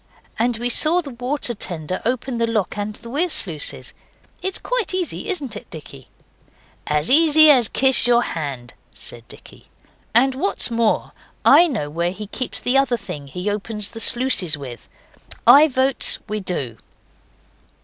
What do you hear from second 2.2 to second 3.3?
the lock and the weir